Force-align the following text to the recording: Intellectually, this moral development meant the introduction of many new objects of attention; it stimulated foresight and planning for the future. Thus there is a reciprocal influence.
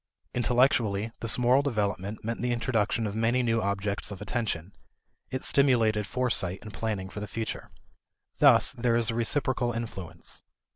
Intellectually, 0.33 1.11
this 1.19 1.37
moral 1.37 1.61
development 1.61 2.25
meant 2.25 2.41
the 2.41 2.51
introduction 2.51 3.05
of 3.05 3.13
many 3.13 3.43
new 3.43 3.61
objects 3.61 4.09
of 4.09 4.19
attention; 4.19 4.73
it 5.29 5.43
stimulated 5.43 6.07
foresight 6.07 6.57
and 6.63 6.73
planning 6.73 7.07
for 7.07 7.19
the 7.19 7.27
future. 7.27 7.69
Thus 8.39 8.73
there 8.73 8.95
is 8.95 9.11
a 9.11 9.15
reciprocal 9.15 9.73
influence. 9.73 10.41